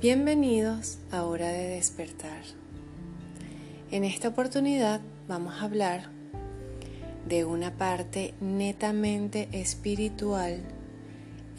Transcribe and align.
Bienvenidos 0.00 0.96
a 1.12 1.24
Hora 1.24 1.48
de 1.48 1.74
Despertar. 1.74 2.40
En 3.90 4.02
esta 4.02 4.28
oportunidad 4.28 5.02
vamos 5.28 5.60
a 5.60 5.64
hablar 5.66 6.08
de 7.28 7.44
una 7.44 7.72
parte 7.72 8.32
netamente 8.40 9.50
espiritual 9.52 10.62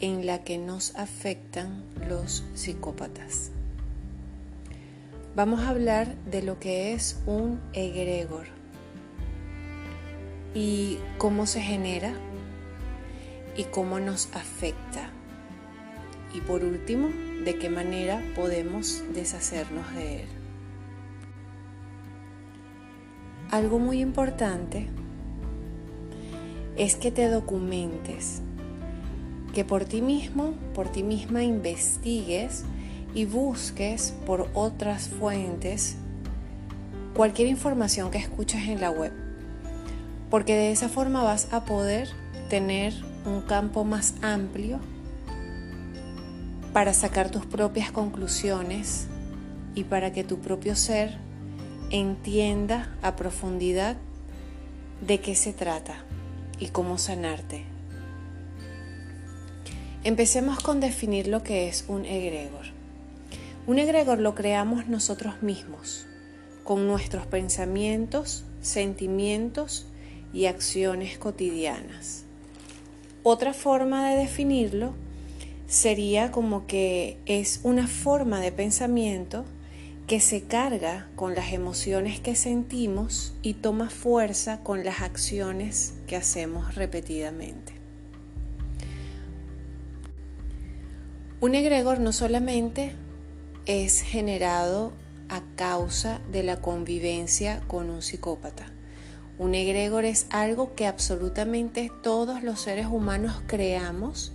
en 0.00 0.26
la 0.26 0.42
que 0.42 0.58
nos 0.58 0.96
afectan 0.96 1.84
los 2.08 2.42
psicópatas. 2.54 3.52
Vamos 5.36 5.60
a 5.60 5.68
hablar 5.68 6.16
de 6.24 6.42
lo 6.42 6.58
que 6.58 6.94
es 6.94 7.20
un 7.26 7.60
egregor 7.74 8.46
y 10.52 10.98
cómo 11.16 11.46
se 11.46 11.60
genera 11.60 12.12
y 13.56 13.62
cómo 13.66 14.00
nos 14.00 14.34
afecta. 14.34 15.10
Y 16.34 16.40
por 16.40 16.64
último, 16.64 17.08
de 17.44 17.58
qué 17.58 17.68
manera 17.68 18.22
podemos 18.34 19.02
deshacernos 19.14 19.92
de 19.94 20.22
él. 20.22 20.28
Algo 23.50 23.78
muy 23.78 24.00
importante 24.00 24.88
es 26.76 26.96
que 26.96 27.10
te 27.10 27.28
documentes, 27.28 28.40
que 29.54 29.64
por 29.64 29.84
ti 29.84 30.00
mismo, 30.00 30.54
por 30.74 30.88
ti 30.88 31.02
misma 31.02 31.42
investigues 31.42 32.64
y 33.14 33.26
busques 33.26 34.14
por 34.24 34.48
otras 34.54 35.08
fuentes 35.08 35.96
cualquier 37.14 37.48
información 37.48 38.10
que 38.10 38.18
escuches 38.18 38.68
en 38.68 38.80
la 38.80 38.90
web, 38.90 39.12
porque 40.30 40.54
de 40.54 40.72
esa 40.72 40.88
forma 40.88 41.22
vas 41.22 41.52
a 41.52 41.64
poder 41.64 42.08
tener 42.48 42.94
un 43.26 43.42
campo 43.42 43.84
más 43.84 44.14
amplio 44.22 44.80
para 46.72 46.94
sacar 46.94 47.30
tus 47.30 47.44
propias 47.44 47.92
conclusiones 47.92 49.06
y 49.74 49.84
para 49.84 50.12
que 50.12 50.24
tu 50.24 50.38
propio 50.38 50.74
ser 50.76 51.18
entienda 51.90 52.96
a 53.02 53.16
profundidad 53.16 53.96
de 55.06 55.20
qué 55.20 55.34
se 55.34 55.52
trata 55.52 56.04
y 56.58 56.68
cómo 56.68 56.96
sanarte. 56.96 57.64
Empecemos 60.04 60.60
con 60.60 60.80
definir 60.80 61.28
lo 61.28 61.42
que 61.42 61.68
es 61.68 61.84
un 61.88 62.04
egregor. 62.04 62.66
Un 63.66 63.78
egregor 63.78 64.18
lo 64.18 64.34
creamos 64.34 64.88
nosotros 64.88 65.42
mismos, 65.42 66.06
con 66.64 66.88
nuestros 66.88 67.26
pensamientos, 67.26 68.44
sentimientos 68.60 69.86
y 70.32 70.46
acciones 70.46 71.18
cotidianas. 71.18 72.24
Otra 73.22 73.52
forma 73.52 74.10
de 74.10 74.16
definirlo 74.16 74.94
sería 75.72 76.30
como 76.30 76.66
que 76.66 77.16
es 77.24 77.60
una 77.62 77.88
forma 77.88 78.40
de 78.40 78.52
pensamiento 78.52 79.46
que 80.06 80.20
se 80.20 80.42
carga 80.42 81.08
con 81.16 81.34
las 81.34 81.54
emociones 81.54 82.20
que 82.20 82.36
sentimos 82.36 83.32
y 83.40 83.54
toma 83.54 83.88
fuerza 83.88 84.60
con 84.62 84.84
las 84.84 85.00
acciones 85.00 85.94
que 86.06 86.16
hacemos 86.16 86.74
repetidamente. 86.74 87.72
Un 91.40 91.54
egregor 91.54 92.00
no 92.00 92.12
solamente 92.12 92.94
es 93.64 94.02
generado 94.02 94.92
a 95.30 95.40
causa 95.56 96.20
de 96.30 96.42
la 96.42 96.60
convivencia 96.60 97.62
con 97.66 97.88
un 97.88 98.02
psicópata. 98.02 98.66
Un 99.38 99.54
egregor 99.54 100.04
es 100.04 100.26
algo 100.28 100.74
que 100.74 100.86
absolutamente 100.86 101.90
todos 102.02 102.42
los 102.42 102.60
seres 102.60 102.88
humanos 102.88 103.40
creamos 103.46 104.32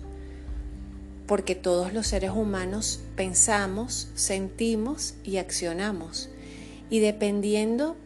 porque 1.28 1.56
todos 1.56 1.94
los 1.94 2.08
seres 2.08 2.32
humanos 2.32 3.02
pensamos, 3.16 4.08
sentimos 4.16 5.16
y 5.24 5.38
accionamos. 5.38 6.30
Y 6.90 7.00
dependiendo 7.00 7.98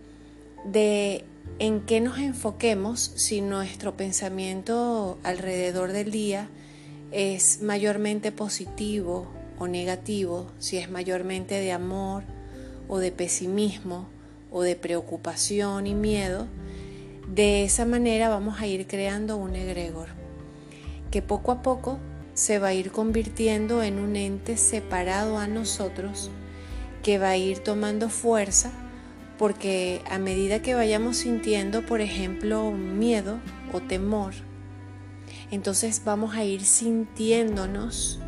de 0.66 1.24
en 1.60 1.82
qué 1.82 2.02
nos 2.02 2.18
enfoquemos, 2.18 3.12
si 3.16 3.42
nuestro 3.42 3.96
pensamiento 3.96 5.20
alrededor 5.24 5.92
del 5.92 6.10
día 6.10 6.50
es 7.12 7.62
mayormente 7.62 8.32
positivo 8.32 9.28
o 9.60 9.68
negativo, 9.68 10.48
si 10.58 10.78
es 10.78 10.90
mayormente 10.90 11.56
de 11.56 11.72
amor 11.72 12.24
o 12.88 12.98
de 12.98 13.12
pesimismo 13.12 14.08
o 14.52 14.64
de 14.64 14.76
preocupación 14.76 15.86
y 15.86 15.94
miedo, 15.94 16.48
de 17.28 17.64
esa 17.64 17.86
manera 17.86 18.30
vamos 18.30 18.60
a 18.60 18.66
ir 18.66 18.88
creando 18.88 19.38
un 19.38 19.56
egregor 19.56 20.08
que 21.12 21.22
poco 21.22 21.52
a 21.52 21.62
poco 21.62 22.00
se 22.34 22.60
va 22.60 22.70
a 22.70 22.74
ir 22.74 22.92
convirtiendo 22.92 23.84
en 23.84 24.00
un 24.00 24.16
ente 24.16 24.58
separado 24.58 25.38
a 25.38 25.48
nosotros 25.48 26.30
que 27.04 27.18
va 27.18 27.30
a 27.30 27.38
ir 27.38 27.60
tomando 27.60 28.10
fuerza 28.10 28.72
porque 29.38 30.02
a 30.10 30.20
medida 30.20 30.62
que 30.62 30.76
vayamos 30.76 31.18
sintiendo, 31.18 31.84
por 31.86 32.00
ejemplo, 32.00 32.72
miedo 32.72 33.40
o 33.74 33.82
temor, 33.82 34.34
entonces 35.50 36.04
vamos 36.06 36.36
a 36.36 36.44
ir 36.44 36.62
sintiéndonos 36.62 38.20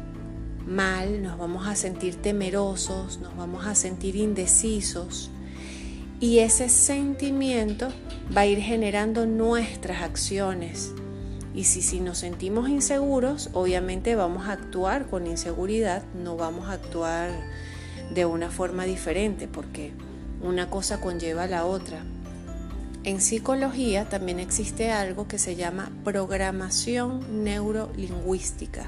mal, 0.66 1.22
nos 1.22 1.38
vamos 1.38 1.68
a 1.68 1.75
sentir 1.75 2.16
temerosos, 2.16 3.19
nos 3.19 3.36
vamos 3.36 3.68
a 3.68 3.75
sentir 3.75 4.16
indecisos 4.16 5.30
y 6.19 6.40
ese 6.40 6.69
sentimiento 6.69 7.90
va 8.36 8.42
a 8.42 8.46
ir 8.46 8.59
generando 8.59 9.25
nuestras 9.25 10.02
acciones 10.02 10.94
y 11.53 11.66
si, 11.66 12.00
nos 12.00 12.18
sentimos 12.18 12.68
inseguros, 12.68 13.50
obviamente 13.53 14.16
vamos 14.16 14.47
a 14.47 14.53
actuar 14.53 15.06
con 15.06 15.28
inseguridad, 15.28 16.03
no 16.16 16.36
vamos 16.36 16.68
a 16.68 16.74
actuar 16.74 17.30
de 18.14 18.25
una 18.25 18.50
forma 18.50 18.86
diferente 18.86 19.47
porque 19.47 19.92
una 20.42 20.69
cosa 20.69 21.00
conlleva 21.00 21.44
a 21.44 21.47
la 21.47 21.66
otra. 21.66 22.03
En 23.03 23.22
psicología 23.22 24.06
también 24.06 24.40
existe 24.40 24.92
algo 24.92 25.28
que 25.28 25.38
se 25.38 25.56
llama 25.56 25.92
programación 26.03 27.44
neurolingüística, 27.44 28.88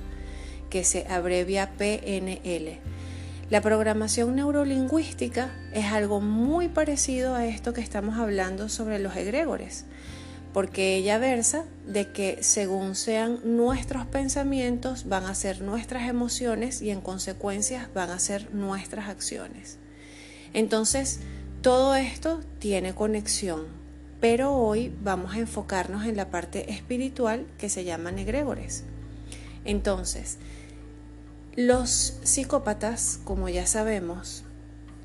que 0.69 0.83
se 0.83 1.05
abrevia 1.07 1.73
PNL. 1.77 2.79
La 3.51 3.61
programación 3.61 4.35
neurolingüística 4.35 5.51
es 5.71 5.85
algo 5.85 6.19
muy 6.19 6.67
parecido 6.67 7.35
a 7.35 7.45
esto 7.45 7.73
que 7.73 7.81
estamos 7.81 8.17
hablando 8.17 8.69
sobre 8.69 8.97
los 8.97 9.15
egregores 9.15 9.85
porque 10.55 10.95
ella 10.95 11.17
versa 11.17 11.65
de 11.85 12.13
que 12.13 12.41
según 12.41 12.95
sean 12.95 13.41
nuestros 13.43 14.05
pensamientos 14.05 15.09
van 15.09 15.25
a 15.25 15.35
ser 15.35 15.59
nuestras 15.59 16.07
emociones 16.07 16.81
y 16.81 16.91
en 16.91 17.01
consecuencia 17.01 17.89
van 17.93 18.09
a 18.09 18.19
ser 18.19 18.55
nuestras 18.55 19.09
acciones. 19.09 19.79
Entonces, 20.53 21.19
todo 21.61 21.93
esto 21.95 22.39
tiene 22.59 22.95
conexión, 22.95 23.65
pero 24.21 24.53
hoy 24.53 24.93
vamos 25.03 25.35
a 25.35 25.39
enfocarnos 25.39 26.05
en 26.05 26.15
la 26.15 26.31
parte 26.31 26.71
espiritual 26.71 27.45
que 27.57 27.67
se 27.67 27.83
llama 27.83 28.11
egregores. 28.11 28.85
Entonces, 29.65 30.37
los 31.57 32.17
psicópatas, 32.23 33.19
como 33.25 33.49
ya 33.49 33.67
sabemos, 33.67 34.45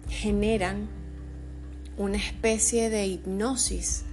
generan 0.09 0.89
una 1.99 2.19
especie 2.19 2.89
de 2.89 3.09
hipnosis 3.09 4.05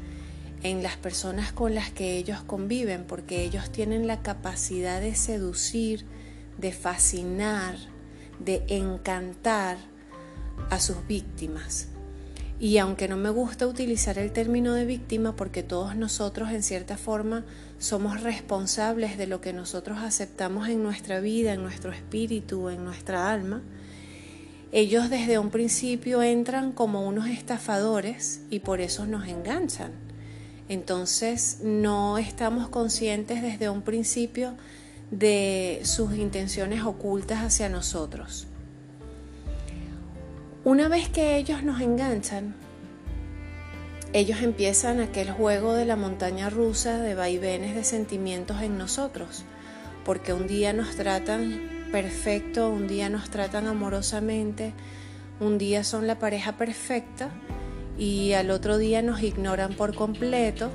en 0.64 0.84
las 0.84 0.98
personas 0.98 1.52
con 1.52 1.76
las 1.76 1.92
que 1.92 2.18
ellos 2.18 2.42
conviven, 2.42 3.06
porque 3.06 3.44
ellos 3.44 3.72
tienen 3.72 4.08
la 4.08 4.22
capacidad 4.22 5.02
de 5.02 5.16
seducir, 5.16 6.06
de 6.58 6.72
fascinar, 6.72 7.76
de 8.40 8.64
encantar 8.68 9.78
a 10.70 10.80
sus 10.80 11.06
víctimas. 11.08 11.90
Y 12.60 12.80
aunque 12.80 13.08
no 13.08 13.18
me 13.18 13.30
gusta 13.30 13.68
utilizar 13.68 14.18
el 14.18 14.32
término 14.32 14.74
de 14.74 14.86
víctima 14.86 15.36
porque 15.36 15.62
todos 15.62 15.96
nosotros 15.96 16.50
en 16.50 16.64
cierta 16.64 16.98
forma 16.98 17.46
somos 17.78 18.24
responsables 18.24 19.18
de 19.18 19.28
lo 19.28 19.42
que 19.42 19.54
nosotros 19.54 20.00
aceptamos 20.00 20.68
en 20.68 20.82
nuestra 20.82 21.20
vida, 21.20 21.54
en 21.54 21.62
nuestro 21.62 21.92
espíritu, 21.92 22.70
en 22.70 22.84
nuestra 22.84 23.32
alma, 23.32 23.62
ellos 24.72 25.10
desde 25.10 25.40
un 25.40 25.50
principio 25.50 26.22
entran 26.22 26.72
como 26.74 27.08
unos 27.08 27.28
estafadores 27.28 28.42
y 28.50 28.60
por 28.60 28.82
eso 28.82 29.06
nos 29.06 29.28
enganchan. 29.28 30.07
Entonces 30.70 31.60
no 31.64 32.18
estamos 32.18 32.68
conscientes 32.70 33.42
desde 33.42 33.70
un 33.70 33.82
principio 33.82 34.56
de 35.12 35.82
sus 35.84 36.16
intenciones 36.16 36.84
ocultas 36.84 37.40
hacia 37.40 37.70
nosotros. 37.70 38.48
Una 40.66 40.90
vez 40.90 41.08
que 41.08 41.38
ellos 41.38 41.64
nos 41.64 41.80
enganchan, 41.80 42.54
ellos 44.12 44.42
empiezan 44.42 45.00
aquel 45.00 45.32
juego 45.32 45.74
de 45.74 45.86
la 45.86 45.96
montaña 45.96 46.50
rusa 46.50 47.00
de 47.00 47.16
vaivenes 47.16 47.74
de 47.76 47.86
sentimientos 47.86 48.62
en 48.62 48.78
nosotros, 48.78 49.46
porque 50.04 50.34
un 50.34 50.48
día 50.48 50.74
nos 50.74 50.96
tratan 50.98 51.88
perfecto, 51.92 52.70
un 52.70 52.88
día 52.88 53.10
nos 53.10 53.30
tratan 53.30 53.68
amorosamente, 53.68 54.74
un 55.40 55.58
día 55.58 55.86
son 55.86 56.08
la 56.08 56.20
pareja 56.20 56.58
perfecta 56.58 57.32
y 57.98 58.34
al 58.34 58.52
otro 58.52 58.78
día 58.78 59.02
nos 59.02 59.24
ignoran 59.24 59.74
por 59.74 59.96
completo, 59.96 60.72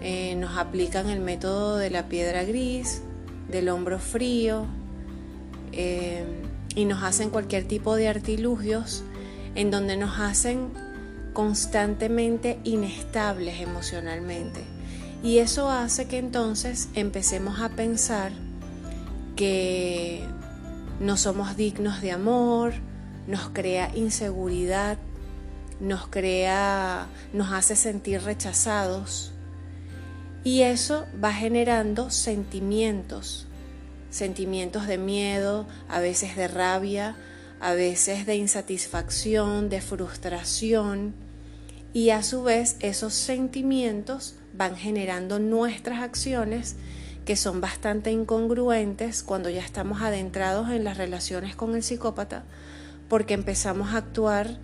eh, 0.00 0.34
nos 0.36 0.56
aplican 0.56 1.08
el 1.08 1.20
método 1.20 1.76
de 1.76 1.90
la 1.90 2.08
piedra 2.08 2.44
gris, 2.44 3.02
del 3.50 3.68
hombro 3.68 3.98
frío, 3.98 4.66
eh, 5.72 6.24
y 6.74 6.84
nos 6.84 7.02
hacen 7.02 7.30
cualquier 7.30 7.64
tipo 7.64 7.96
de 7.96 8.08
artilugios 8.08 9.02
en 9.54 9.70
donde 9.70 9.96
nos 9.96 10.18
hacen 10.20 10.70
constantemente 11.32 12.58
inestables 12.64 13.60
emocionalmente. 13.60 14.60
Y 15.22 15.38
eso 15.38 15.70
hace 15.70 16.06
que 16.06 16.18
entonces 16.18 16.88
empecemos 16.94 17.60
a 17.60 17.70
pensar 17.70 18.32
que 19.34 20.24
no 21.00 21.16
somos 21.16 21.56
dignos 21.56 22.00
de 22.00 22.12
amor, 22.12 22.74
nos 23.26 23.50
crea 23.50 23.90
inseguridad, 23.96 24.98
nos 25.80 26.08
crea, 26.08 27.06
nos 27.32 27.52
hace 27.52 27.76
sentir 27.76 28.22
rechazados. 28.22 29.32
Y 30.44 30.62
eso 30.62 31.06
va 31.22 31.32
generando 31.32 32.10
sentimientos 32.10 33.48
sentimientos 34.10 34.86
de 34.86 34.98
miedo, 34.98 35.66
a 35.88 36.00
veces 36.00 36.36
de 36.36 36.48
rabia, 36.48 37.16
a 37.60 37.74
veces 37.74 38.26
de 38.26 38.36
insatisfacción, 38.36 39.68
de 39.68 39.80
frustración, 39.80 41.14
y 41.92 42.10
a 42.10 42.22
su 42.22 42.42
vez 42.42 42.76
esos 42.80 43.14
sentimientos 43.14 44.36
van 44.54 44.76
generando 44.76 45.38
nuestras 45.38 46.02
acciones 46.02 46.76
que 47.24 47.36
son 47.36 47.60
bastante 47.60 48.10
incongruentes 48.10 49.22
cuando 49.22 49.50
ya 49.50 49.60
estamos 49.60 50.00
adentrados 50.00 50.70
en 50.70 50.84
las 50.84 50.96
relaciones 50.96 51.56
con 51.56 51.74
el 51.74 51.82
psicópata, 51.82 52.44
porque 53.08 53.34
empezamos 53.34 53.90
a 53.92 53.98
actuar 53.98 54.58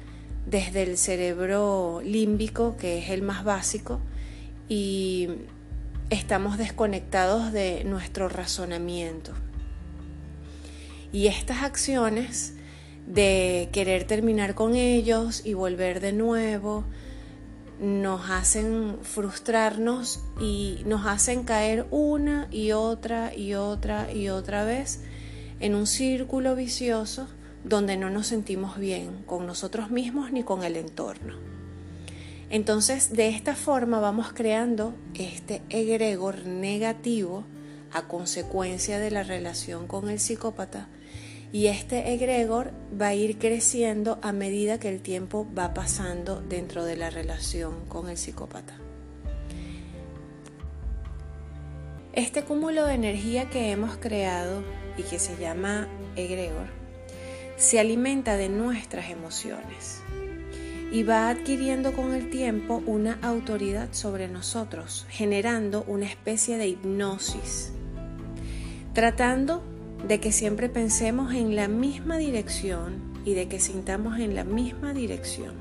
desde 0.47 0.83
el 0.83 0.99
cerebro 0.99 2.01
límbico, 2.05 2.77
que 2.77 2.99
es 2.99 3.11
el 3.11 3.23
más 3.23 3.45
básico, 3.45 4.01
y 4.69 5.29
estamos 6.11 6.59
desconectados 6.59 7.53
de 7.53 7.85
nuestro 7.85 8.29
razonamiento. 8.29 9.33
Y 11.13 11.29
estas 11.29 11.63
acciones 11.63 12.55
de 13.07 13.69
querer 13.73 14.05
terminar 14.05 14.55
con 14.55 14.75
ellos 14.75 15.43
y 15.45 15.55
volver 15.55 16.01
de 16.01 16.13
nuevo 16.13 16.85
nos 17.81 18.31
hacen 18.31 18.99
frustrarnos 19.03 20.21
y 20.41 20.83
nos 20.87 21.07
hacen 21.07 21.45
caer 21.45 21.87
una 21.91 22.49
y 22.51 22.73
otra 22.73 23.35
y 23.35 23.55
otra 23.55 24.13
y 24.13 24.29
otra 24.29 24.65
vez 24.65 25.01
en 25.61 25.75
un 25.75 25.87
círculo 25.87 26.55
vicioso 26.55 27.29
donde 27.65 27.97
no 27.97 28.11
nos 28.11 28.27
sentimos 28.27 28.79
bien 28.79 29.23
con 29.27 29.47
nosotros 29.47 29.91
mismos 29.91 30.31
ni 30.31 30.43
con 30.43 30.63
el 30.63 30.77
entorno. 30.77 31.35
Entonces, 32.51 33.13
de 33.13 33.29
esta 33.29 33.57
forma 33.57 34.01
vamos 34.01 34.33
creando 34.33 34.95
este 35.15 35.63
egregor 35.71 36.47
negativo 36.47 37.45
a 37.91 38.07
consecuencia 38.07 38.99
de 38.99 39.11
la 39.11 39.23
relación 39.23 39.87
con 39.87 40.11
el 40.11 40.21
psicópata 40.21 40.89
y 41.53 41.69
este 41.69 42.13
egregor 42.13 42.73
va 43.01 43.09
a 43.09 43.15
ir 43.15 43.39
creciendo 43.39 44.19
a 44.23 44.33
medida 44.33 44.79
que 44.79 44.89
el 44.89 45.01
tiempo 45.01 45.47
va 45.57 45.73
pasando 45.73 46.41
dentro 46.41 46.85
de 46.85 46.97
la 46.97 47.11
relación 47.11 47.87
con 47.89 48.09
el 48.09 48.19
psicópata. 48.19 48.75
Este 52.13 52.45
cúmulo 52.45 52.85
de 52.85 52.95
energía 52.95 53.49
que 53.51 53.71
hemos 53.71 53.97
creado 53.97 54.63
y 54.97 55.03
que 55.03 55.19
se 55.19 55.37
llama 55.37 55.89
egregor 56.15 56.84
se 57.57 57.79
alimenta 57.79 58.37
de 58.37 58.49
nuestras 58.49 59.11
emociones 59.11 60.03
y 60.91 61.03
va 61.03 61.29
adquiriendo 61.29 61.93
con 61.93 62.15
el 62.15 62.31
tiempo 62.31 62.83
una 62.87 63.19
autoridad 63.23 63.89
sobre 63.93 64.29
nosotros, 64.29 65.07
generando 65.09 65.85
una 65.89 66.07
especie 66.07 66.57
de 66.57 66.69
hipnosis, 66.69 67.73
tratando 68.93 69.63
de 70.07 70.21
que 70.21 70.33
siempre 70.33 70.69
pensemos 70.69 71.35
en 71.35 71.57
la 71.57 71.69
misma 71.69 72.17
dirección 72.19 73.15
y 73.25 73.35
de 73.35 73.49
que 73.49 73.59
sintamos 73.59 74.19
en 74.19 74.35
la 74.35 74.45
misma 74.45 74.93
dirección. 74.93 75.55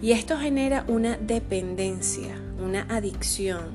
Y 0.00 0.12
esto 0.12 0.38
genera 0.38 0.84
una 0.88 1.16
dependencia, 1.16 2.40
una 2.58 2.82
adicción, 2.88 3.70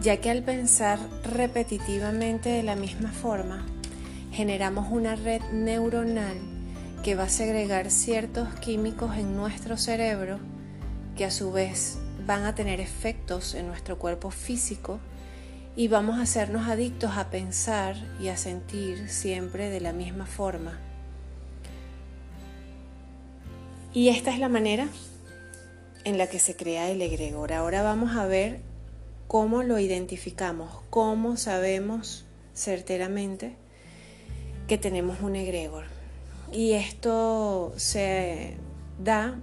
ya 0.00 0.16
que 0.18 0.30
al 0.30 0.42
pensar 0.42 0.98
repetitivamente 1.24 2.48
de 2.48 2.62
la 2.62 2.76
misma 2.76 3.12
forma, 3.12 3.66
generamos 4.40 4.90
una 4.90 5.16
red 5.16 5.42
neuronal 5.52 6.38
que 7.04 7.14
va 7.14 7.24
a 7.24 7.28
segregar 7.28 7.90
ciertos 7.90 8.48
químicos 8.60 9.18
en 9.18 9.36
nuestro 9.36 9.76
cerebro 9.76 10.38
que 11.14 11.26
a 11.26 11.30
su 11.30 11.52
vez 11.52 11.98
van 12.24 12.46
a 12.46 12.54
tener 12.54 12.80
efectos 12.80 13.54
en 13.54 13.66
nuestro 13.66 13.98
cuerpo 13.98 14.30
físico 14.30 14.98
y 15.76 15.88
vamos 15.88 16.18
a 16.18 16.22
hacernos 16.22 16.68
adictos 16.68 17.18
a 17.18 17.28
pensar 17.28 17.96
y 18.18 18.28
a 18.28 18.38
sentir 18.38 19.10
siempre 19.10 19.68
de 19.68 19.82
la 19.82 19.92
misma 19.92 20.24
forma. 20.24 20.78
Y 23.92 24.08
esta 24.08 24.30
es 24.30 24.38
la 24.38 24.48
manera 24.48 24.88
en 26.04 26.16
la 26.16 26.28
que 26.28 26.38
se 26.38 26.56
crea 26.56 26.90
el 26.90 27.02
egregor. 27.02 27.52
Ahora 27.52 27.82
vamos 27.82 28.16
a 28.16 28.24
ver 28.24 28.62
cómo 29.28 29.62
lo 29.62 29.78
identificamos, 29.78 30.70
cómo 30.88 31.36
sabemos 31.36 32.24
certeramente 32.54 33.54
que 34.70 34.78
tenemos 34.78 35.20
un 35.20 35.34
egregor. 35.34 35.82
Y 36.52 36.74
esto 36.74 37.72
se 37.74 38.54
da 39.02 39.36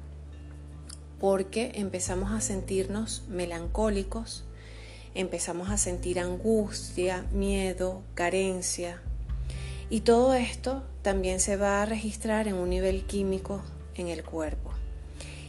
porque 1.20 1.74
empezamos 1.76 2.32
a 2.32 2.40
sentirnos 2.40 3.24
melancólicos, 3.28 4.46
empezamos 5.16 5.70
a 5.70 5.78
sentir 5.78 6.22
angustia, 6.22 7.26
miedo, 7.34 8.04
carencia. 8.14 9.02
Y 9.90 10.00
todo 10.00 10.34
esto 10.34 10.84
también 11.02 11.42
se 11.42 11.58
va 11.58 11.82
a 11.82 11.86
registrar 11.86 12.48
en 12.48 12.56
un 12.56 12.70
nivel 12.70 13.04
químico 13.04 13.62
en 13.96 14.08
el 14.08 14.24
cuerpo. 14.24 14.72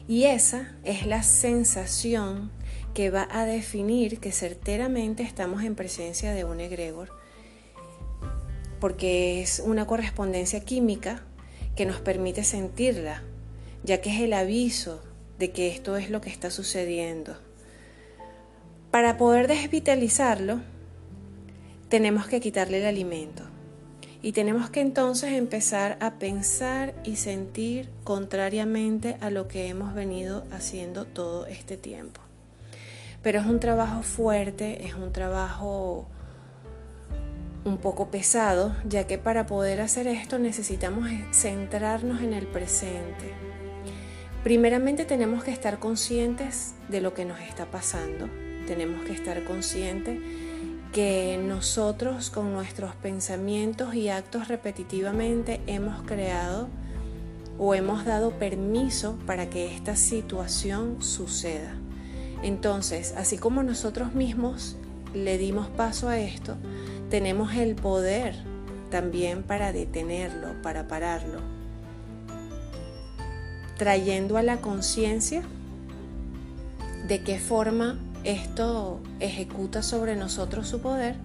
Y 0.08 0.24
esa 0.24 0.74
es 0.82 1.06
la 1.06 1.22
sensación 1.22 2.50
que 2.94 3.10
va 3.10 3.28
a 3.30 3.46
definir 3.46 4.18
que 4.18 4.32
certeramente 4.32 5.22
estamos 5.22 5.62
en 5.62 5.76
presencia 5.76 6.32
de 6.32 6.42
un 6.42 6.58
egregor, 6.58 7.17
porque 8.80 9.40
es 9.42 9.62
una 9.64 9.86
correspondencia 9.86 10.60
química 10.60 11.22
que 11.76 11.86
nos 11.86 12.00
permite 12.00 12.44
sentirla, 12.44 13.22
ya 13.84 14.00
que 14.00 14.10
es 14.10 14.20
el 14.20 14.32
aviso 14.32 15.02
de 15.38 15.52
que 15.52 15.68
esto 15.68 15.96
es 15.96 16.10
lo 16.10 16.20
que 16.20 16.30
está 16.30 16.50
sucediendo. 16.50 17.36
Para 18.90 19.16
poder 19.16 19.48
desvitalizarlo, 19.48 20.60
tenemos 21.88 22.26
que 22.26 22.40
quitarle 22.40 22.78
el 22.78 22.86
alimento 22.86 23.44
y 24.20 24.32
tenemos 24.32 24.70
que 24.70 24.80
entonces 24.80 25.32
empezar 25.32 25.96
a 26.00 26.18
pensar 26.18 26.94
y 27.04 27.16
sentir 27.16 27.88
contrariamente 28.02 29.16
a 29.20 29.30
lo 29.30 29.46
que 29.46 29.68
hemos 29.68 29.94
venido 29.94 30.44
haciendo 30.50 31.04
todo 31.04 31.46
este 31.46 31.76
tiempo. 31.76 32.20
Pero 33.22 33.40
es 33.40 33.46
un 33.46 33.60
trabajo 33.60 34.02
fuerte, 34.02 34.86
es 34.86 34.94
un 34.94 35.12
trabajo 35.12 36.08
un 37.64 37.78
poco 37.78 38.10
pesado, 38.10 38.74
ya 38.88 39.06
que 39.06 39.18
para 39.18 39.46
poder 39.46 39.80
hacer 39.80 40.06
esto 40.06 40.38
necesitamos 40.38 41.08
centrarnos 41.32 42.22
en 42.22 42.32
el 42.32 42.46
presente. 42.46 43.34
Primeramente 44.44 45.04
tenemos 45.04 45.44
que 45.44 45.50
estar 45.50 45.78
conscientes 45.78 46.74
de 46.88 47.00
lo 47.00 47.12
que 47.14 47.24
nos 47.24 47.40
está 47.40 47.66
pasando, 47.66 48.28
tenemos 48.66 49.04
que 49.04 49.12
estar 49.12 49.44
conscientes 49.44 50.18
que 50.92 51.38
nosotros 51.42 52.30
con 52.30 52.52
nuestros 52.52 52.94
pensamientos 52.94 53.94
y 53.94 54.08
actos 54.08 54.48
repetitivamente 54.48 55.60
hemos 55.66 56.02
creado 56.02 56.68
o 57.58 57.74
hemos 57.74 58.04
dado 58.04 58.30
permiso 58.38 59.18
para 59.26 59.50
que 59.50 59.74
esta 59.74 59.96
situación 59.96 61.02
suceda. 61.02 61.74
Entonces, 62.42 63.14
así 63.16 63.36
como 63.36 63.62
nosotros 63.62 64.14
mismos 64.14 64.76
le 65.12 65.38
dimos 65.38 65.68
paso 65.68 66.08
a 66.08 66.18
esto, 66.18 66.56
tenemos 67.10 67.54
el 67.54 67.74
poder 67.74 68.34
también 68.90 69.42
para 69.42 69.72
detenerlo, 69.72 70.60
para 70.62 70.88
pararlo, 70.88 71.40
trayendo 73.76 74.36
a 74.36 74.42
la 74.42 74.58
conciencia 74.58 75.42
de 77.06 77.22
qué 77.22 77.38
forma 77.38 77.98
esto 78.24 79.00
ejecuta 79.20 79.82
sobre 79.82 80.16
nosotros 80.16 80.68
su 80.68 80.80
poder 80.80 81.16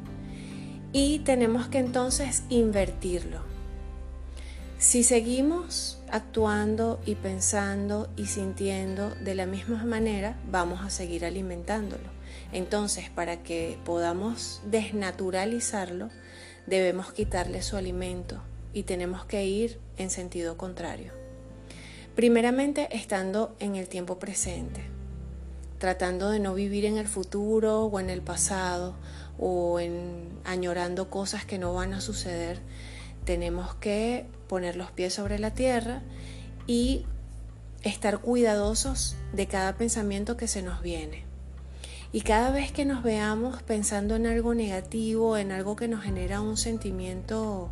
y 0.94 1.20
tenemos 1.20 1.68
que 1.68 1.80
entonces 1.80 2.44
invertirlo. 2.50 3.42
Si 4.78 5.04
seguimos 5.04 6.00
actuando 6.12 7.00
y 7.06 7.16
pensando 7.16 8.10
y 8.18 8.28
sintiendo 8.28 9.10
de 9.16 9.34
la 9.34 9.46
misma 9.46 9.84
manera, 9.86 10.38
vamos 10.52 10.82
a 10.82 10.90
seguir 10.90 11.26
alimentándolo. 11.26 12.13
Entonces, 12.52 13.10
para 13.10 13.44
que 13.44 13.78
podamos 13.86 14.62
desnaturalizarlo, 14.66 16.10
debemos 16.68 17.12
quitarle 17.14 17.62
su 17.62 17.78
alimento 17.78 18.42
y 18.74 18.84
tenemos 18.84 19.26
que 19.26 19.46
ir 19.46 19.80
en 19.98 20.10
sentido 20.10 20.58
contrario. 20.58 21.14
Primeramente, 22.16 22.88
estando 22.92 23.56
en 23.60 23.76
el 23.76 23.88
tiempo 23.88 24.20
presente, 24.20 24.82
tratando 25.80 26.30
de 26.30 26.40
no 26.40 26.54
vivir 26.54 26.86
en 26.86 26.98
el 26.98 27.08
futuro 27.08 27.86
o 27.86 28.00
en 28.00 28.10
el 28.10 28.22
pasado 28.22 28.96
o 29.40 29.80
en 29.80 30.30
añorando 30.46 31.10
cosas 31.10 31.44
que 31.46 31.58
no 31.58 31.74
van 31.74 31.94
a 31.94 32.02
suceder. 32.02 32.60
Tenemos 33.26 33.76
que 33.76 34.26
poner 34.48 34.76
los 34.76 34.92
pies 34.92 35.14
sobre 35.14 35.40
la 35.40 35.54
tierra 35.54 36.02
y 36.68 37.06
estar 37.82 38.20
cuidadosos 38.20 39.16
de 39.34 39.48
cada 39.48 39.76
pensamiento 39.76 40.38
que 40.38 40.48
se 40.48 40.62
nos 40.62 40.82
viene. 40.82 41.33
Y 42.14 42.22
cada 42.22 42.52
vez 42.52 42.72
que 42.72 42.86
nos 42.86 43.02
veamos 43.02 43.64
pensando 43.64 44.16
en 44.16 44.28
algo 44.28 44.54
negativo, 44.54 45.36
en 45.36 45.52
algo 45.52 45.76
que 45.76 45.88
nos 45.88 46.04
genera 46.04 46.42
un 46.42 46.58
sentimiento 46.58 47.72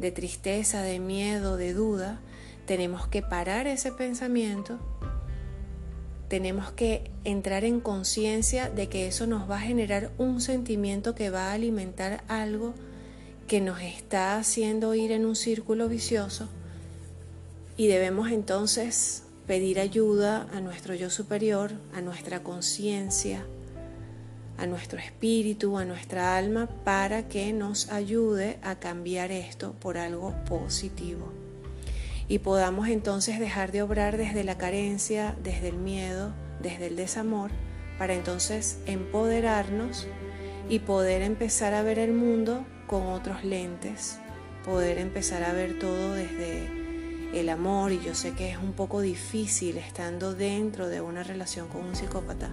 de 0.00 0.10
tristeza, 0.10 0.82
de 0.82 0.98
miedo, 0.98 1.56
de 1.56 1.72
duda, 1.72 2.18
tenemos 2.66 3.06
que 3.06 3.22
parar 3.22 3.68
ese 3.68 3.92
pensamiento, 3.92 4.80
tenemos 6.26 6.72
que 6.72 7.12
entrar 7.22 7.62
en 7.62 7.78
conciencia 7.78 8.68
de 8.68 8.88
que 8.88 9.06
eso 9.06 9.28
nos 9.28 9.48
va 9.48 9.58
a 9.58 9.60
generar 9.60 10.10
un 10.18 10.40
sentimiento 10.40 11.14
que 11.14 11.30
va 11.30 11.50
a 11.50 11.52
alimentar 11.52 12.24
algo 12.26 12.74
que 13.46 13.60
nos 13.60 13.80
está 13.80 14.36
haciendo 14.36 14.96
ir 14.96 15.12
en 15.12 15.24
un 15.24 15.36
círculo 15.36 15.88
vicioso. 15.88 16.48
Y 17.76 17.86
debemos 17.86 18.32
entonces 18.32 19.22
pedir 19.46 19.78
ayuda 19.78 20.48
a 20.52 20.60
nuestro 20.60 20.92
yo 20.96 21.08
superior, 21.08 21.70
a 21.94 22.00
nuestra 22.00 22.42
conciencia, 22.42 23.46
a 24.58 24.66
nuestro 24.66 24.98
espíritu, 24.98 25.78
a 25.78 25.84
nuestra 25.84 26.36
alma, 26.36 26.68
para 26.84 27.28
que 27.28 27.52
nos 27.52 27.90
ayude 27.90 28.58
a 28.62 28.76
cambiar 28.76 29.30
esto 29.30 29.74
por 29.80 29.98
algo 29.98 30.34
positivo. 30.48 31.32
Y 32.28 32.38
podamos 32.38 32.88
entonces 32.88 33.38
dejar 33.38 33.72
de 33.72 33.82
obrar 33.82 34.16
desde 34.16 34.44
la 34.44 34.58
carencia, 34.58 35.36
desde 35.42 35.68
el 35.68 35.76
miedo, 35.76 36.32
desde 36.62 36.86
el 36.86 36.96
desamor, 36.96 37.50
para 37.98 38.14
entonces 38.14 38.78
empoderarnos 38.86 40.06
y 40.68 40.80
poder 40.80 41.22
empezar 41.22 41.74
a 41.74 41.82
ver 41.82 41.98
el 41.98 42.12
mundo 42.12 42.64
con 42.86 43.06
otros 43.06 43.44
lentes, 43.44 44.18
poder 44.64 44.98
empezar 44.98 45.44
a 45.44 45.52
ver 45.52 45.78
todo 45.78 46.14
desde 46.14 46.85
el 47.34 47.48
amor 47.48 47.92
y 47.92 48.00
yo 48.00 48.14
sé 48.14 48.32
que 48.32 48.50
es 48.50 48.58
un 48.58 48.72
poco 48.72 49.00
difícil 49.00 49.78
estando 49.78 50.34
dentro 50.34 50.88
de 50.88 51.00
una 51.00 51.22
relación 51.22 51.68
con 51.68 51.84
un 51.84 51.96
psicópata. 51.96 52.50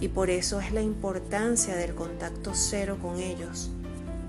Y 0.00 0.08
por 0.08 0.30
eso 0.30 0.60
es 0.60 0.72
la 0.72 0.82
importancia 0.82 1.76
del 1.76 1.94
contacto 1.94 2.52
cero 2.54 2.98
con 3.00 3.18
ellos, 3.18 3.70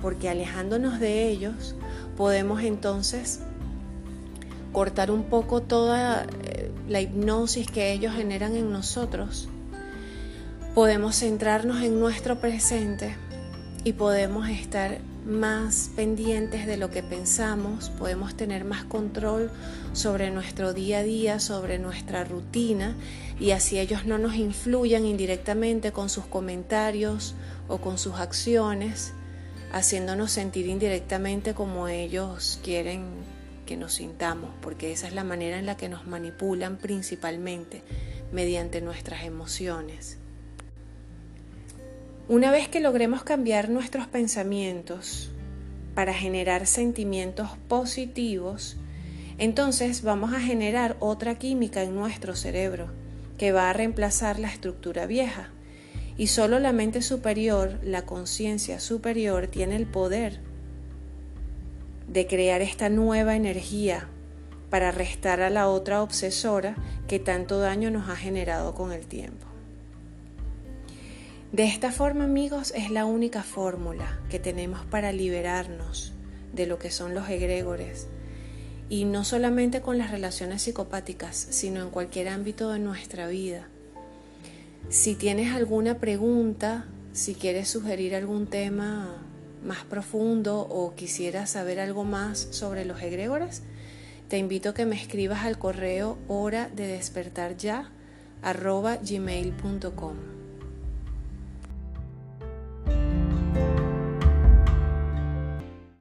porque 0.01 0.29
alejándonos 0.29 0.99
de 0.99 1.27
ellos 1.29 1.75
podemos 2.17 2.61
entonces 2.61 3.39
cortar 4.71 5.11
un 5.11 5.23
poco 5.23 5.61
toda 5.61 6.25
eh, 6.43 6.71
la 6.87 7.01
hipnosis 7.01 7.67
que 7.67 7.91
ellos 7.91 8.15
generan 8.15 8.55
en 8.55 8.71
nosotros, 8.71 9.49
podemos 10.73 11.17
centrarnos 11.17 11.81
en 11.81 11.99
nuestro 11.99 12.39
presente 12.39 13.15
y 13.83 13.93
podemos 13.93 14.47
estar 14.49 14.99
más 15.25 15.91
pendientes 15.95 16.65
de 16.65 16.77
lo 16.77 16.89
que 16.89 17.03
pensamos, 17.03 17.89
podemos 17.89 18.35
tener 18.35 18.65
más 18.65 18.83
control 18.83 19.51
sobre 19.93 20.31
nuestro 20.31 20.73
día 20.73 20.99
a 20.99 21.03
día, 21.03 21.39
sobre 21.39 21.79
nuestra 21.79 22.23
rutina 22.23 22.95
y 23.39 23.51
así 23.51 23.79
ellos 23.79 24.05
no 24.05 24.17
nos 24.17 24.35
influyan 24.35 25.05
indirectamente 25.05 25.91
con 25.91 26.09
sus 26.09 26.25
comentarios 26.25 27.35
o 27.67 27.77
con 27.79 27.97
sus 27.97 28.15
acciones, 28.15 29.13
haciéndonos 29.71 30.31
sentir 30.31 30.67
indirectamente 30.67 31.53
como 31.53 31.87
ellos 31.87 32.59
quieren 32.63 33.05
que 33.65 33.77
nos 33.77 33.93
sintamos, 33.93 34.49
porque 34.61 34.91
esa 34.91 35.07
es 35.07 35.13
la 35.13 35.23
manera 35.23 35.59
en 35.59 35.65
la 35.65 35.77
que 35.77 35.87
nos 35.87 36.07
manipulan 36.07 36.77
principalmente 36.77 37.83
mediante 38.31 38.81
nuestras 38.81 39.23
emociones. 39.23 40.20
Una 42.31 42.49
vez 42.49 42.69
que 42.69 42.79
logremos 42.79 43.23
cambiar 43.23 43.67
nuestros 43.67 44.07
pensamientos 44.07 45.29
para 45.93 46.13
generar 46.13 46.65
sentimientos 46.65 47.49
positivos, 47.67 48.77
entonces 49.37 50.01
vamos 50.01 50.31
a 50.33 50.39
generar 50.39 50.95
otra 51.01 51.37
química 51.37 51.83
en 51.83 51.93
nuestro 51.93 52.33
cerebro 52.37 52.87
que 53.37 53.51
va 53.51 53.69
a 53.69 53.73
reemplazar 53.73 54.39
la 54.39 54.47
estructura 54.47 55.07
vieja. 55.07 55.49
Y 56.15 56.27
solo 56.27 56.59
la 56.59 56.71
mente 56.71 57.01
superior, 57.01 57.77
la 57.83 58.05
conciencia 58.05 58.79
superior, 58.79 59.47
tiene 59.47 59.75
el 59.75 59.85
poder 59.85 60.39
de 62.07 62.27
crear 62.27 62.61
esta 62.61 62.87
nueva 62.87 63.35
energía 63.35 64.07
para 64.69 64.91
restar 64.91 65.41
a 65.41 65.49
la 65.49 65.67
otra 65.67 66.01
obsesora 66.01 66.77
que 67.09 67.19
tanto 67.19 67.59
daño 67.59 67.91
nos 67.91 68.09
ha 68.09 68.15
generado 68.15 68.73
con 68.73 68.93
el 68.93 69.05
tiempo. 69.05 69.50
De 71.51 71.65
esta 71.65 71.91
forma, 71.91 72.23
amigos, 72.23 72.71
es 72.77 72.91
la 72.91 73.03
única 73.03 73.43
fórmula 73.43 74.19
que 74.29 74.39
tenemos 74.39 74.85
para 74.85 75.11
liberarnos 75.11 76.13
de 76.53 76.65
lo 76.65 76.79
que 76.79 76.91
son 76.91 77.13
los 77.13 77.27
egregores. 77.27 78.07
Y 78.87 79.03
no 79.03 79.25
solamente 79.25 79.81
con 79.81 79.97
las 79.97 80.11
relaciones 80.11 80.61
psicopáticas, 80.61 81.35
sino 81.35 81.81
en 81.81 81.89
cualquier 81.89 82.29
ámbito 82.29 82.71
de 82.71 82.79
nuestra 82.79 83.27
vida. 83.27 83.67
Si 84.87 85.15
tienes 85.15 85.53
alguna 85.53 85.97
pregunta, 85.97 86.85
si 87.11 87.35
quieres 87.35 87.67
sugerir 87.67 88.15
algún 88.15 88.47
tema 88.47 89.21
más 89.61 89.83
profundo 89.83 90.61
o 90.61 90.95
quisieras 90.95 91.49
saber 91.49 91.81
algo 91.81 92.05
más 92.05 92.47
sobre 92.51 92.85
los 92.85 93.01
egregores, 93.01 93.63
te 94.29 94.37
invito 94.37 94.69
a 94.69 94.73
que 94.73 94.85
me 94.85 94.95
escribas 94.95 95.43
al 95.43 95.57
correo 95.57 96.17
hora 96.29 96.69
de 96.73 96.87
despertar 96.87 97.57
ya. 97.57 97.91